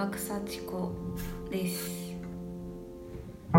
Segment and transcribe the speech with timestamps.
[0.00, 0.90] 川草千子
[1.50, 2.16] です。
[3.52, 3.58] 昨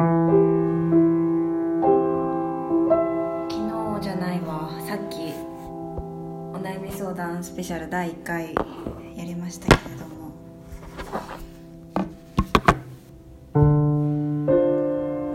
[3.59, 4.71] 日じゃないわ。
[4.87, 8.55] さっきお悩み相談スペシャル第1回
[9.15, 10.31] やりましたけれども。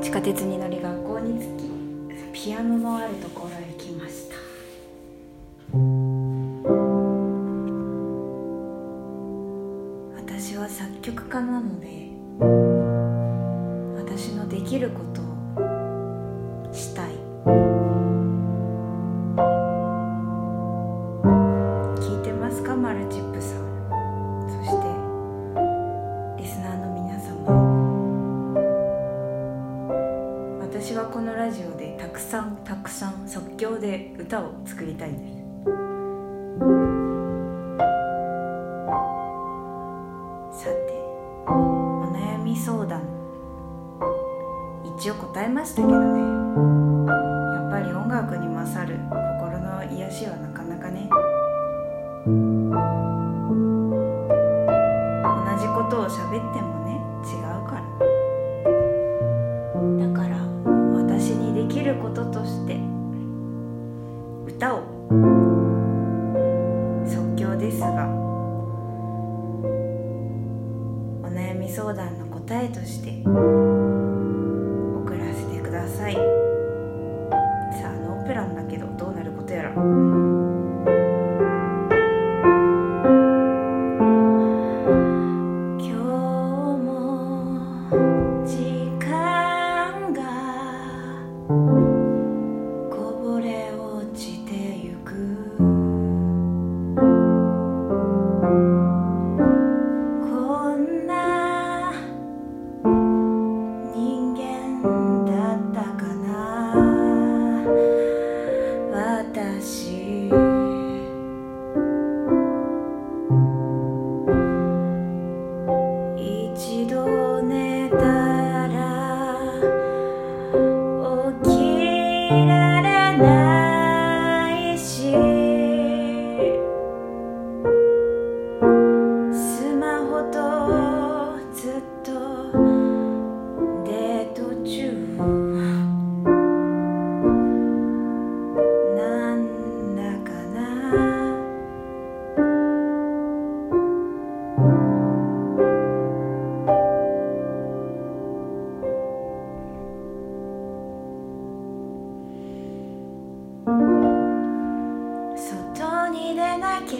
[0.02, 0.75] 地下鉄に乗り
[22.76, 23.66] マルチップさん
[24.48, 24.76] そして
[26.42, 27.32] リスナーの皆様。
[30.60, 35.22] 私はこのラジオでたくさんたくさん即興で歌を作りたいです。
[40.62, 40.92] さて
[41.46, 43.02] お悩み相談。
[44.98, 46.25] 一応答えましたけどね。
[71.68, 73.65] 相談の答えとして。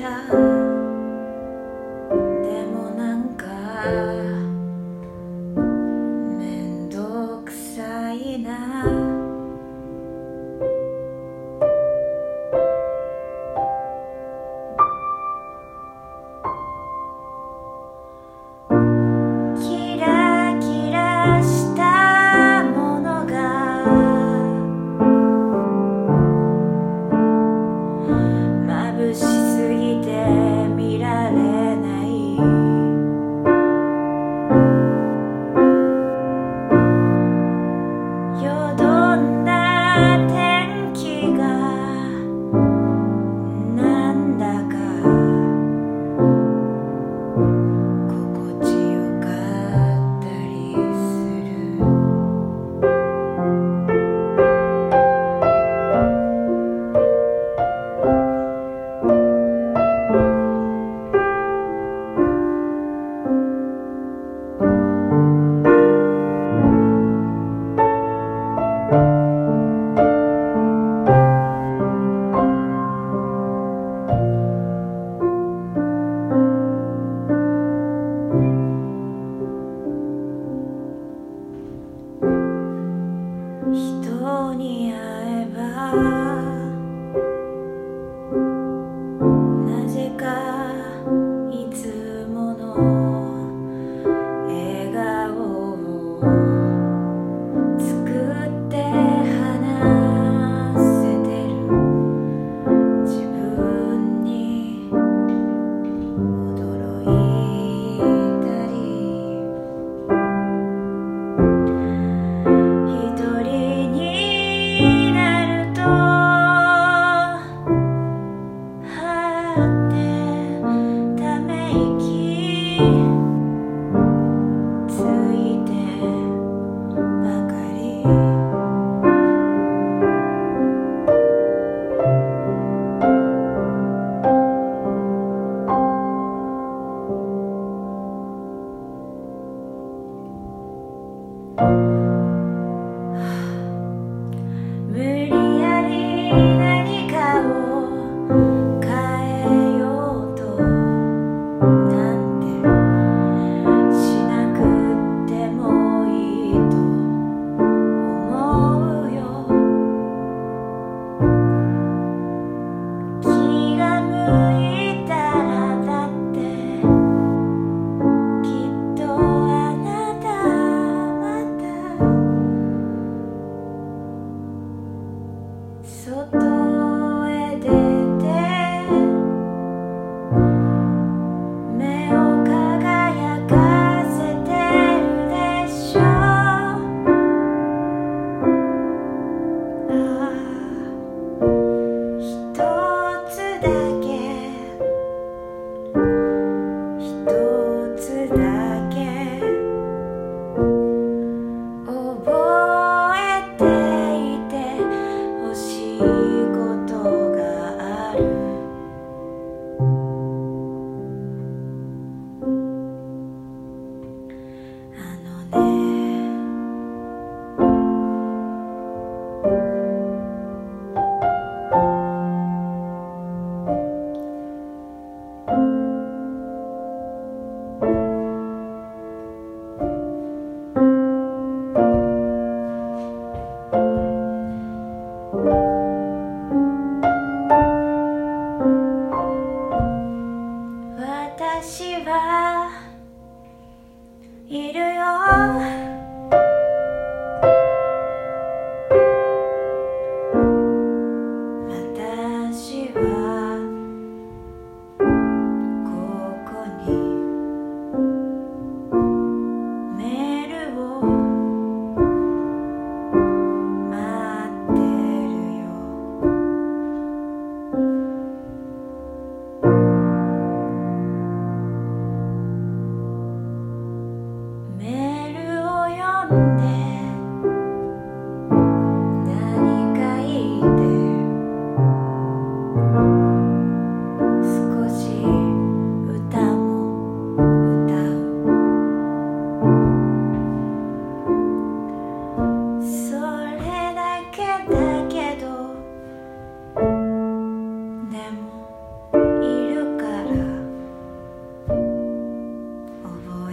[0.07, 0.56] yeah.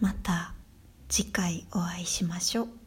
[0.00, 0.54] また
[1.08, 2.85] 次回お会いしましょう。